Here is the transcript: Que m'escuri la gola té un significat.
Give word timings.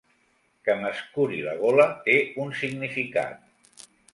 Que 0.69 0.75
m'escuri 0.79 1.43
la 1.49 1.53
gola 1.61 1.87
té 2.09 2.17
un 2.45 2.53
significat. 2.63 3.89